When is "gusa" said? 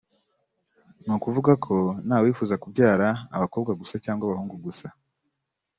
3.79-3.95, 4.65-4.87